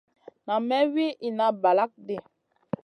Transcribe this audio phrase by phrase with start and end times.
[0.45, 2.15] Nam may wi inna balakŋ ɗi.